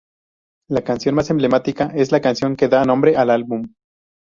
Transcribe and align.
La 0.67 0.83
canción 0.83 1.13
más 1.13 1.29
emblemática 1.29 1.91
es 1.93 2.11
la 2.11 2.21
canción 2.21 2.55
que 2.55 2.67
da 2.67 2.83
nombre 2.85 3.15
al 3.17 3.29
álbum. 3.29 3.71